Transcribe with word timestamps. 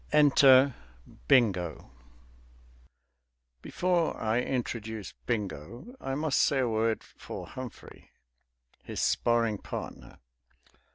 ENTER 0.11 0.73
BINGO 1.27 1.91
Before 3.61 4.19
I 4.19 4.39
introduce 4.41 5.13
Bingo 5.27 5.95
I 6.01 6.15
must 6.15 6.41
say 6.41 6.57
a 6.57 6.67
word 6.67 7.03
for 7.03 7.45
Humphrey, 7.45 8.09
his 8.83 8.99
sparring 8.99 9.59
partner. 9.59 10.17